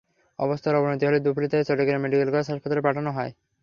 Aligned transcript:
অবস্থার 0.39 0.77
অবনতি 0.79 1.03
হলে 1.05 1.19
দুপুরে 1.21 1.47
তাঁকে 1.47 1.67
চট্টগ্রাম 1.69 2.01
মেডিকেল 2.03 2.29
কলেজ 2.29 2.47
হাসপাতালে 2.49 2.81
পাঠানো 2.87 3.09
হয়। 3.11 3.31